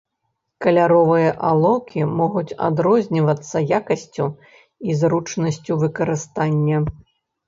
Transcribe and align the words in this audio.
Каляровыя 0.65 1.33
алоўкі 1.49 2.07
могуць 2.21 2.55
адрознівацца 2.67 3.57
якасцю 3.79 4.25
і 4.89 4.97
зручнасцю 5.03 5.77
выкарыстання. 5.85 6.81